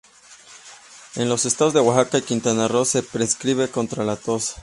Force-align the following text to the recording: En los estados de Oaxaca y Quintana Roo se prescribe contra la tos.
En 1.15 1.29
los 1.29 1.45
estados 1.45 1.75
de 1.75 1.79
Oaxaca 1.79 2.17
y 2.17 2.21
Quintana 2.23 2.67
Roo 2.67 2.85
se 2.85 3.03
prescribe 3.03 3.69
contra 3.69 4.03
la 4.03 4.15
tos. 4.15 4.55